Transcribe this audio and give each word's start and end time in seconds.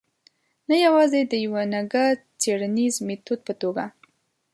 نه 0.69 0.75
یوازې 0.85 1.21
د 1.31 1.33
یوه 1.45 1.63
نګه 1.73 2.05
څېړنیز 2.41 2.95
میتود 3.07 3.39
په 3.47 3.53
توګه. 3.61 3.85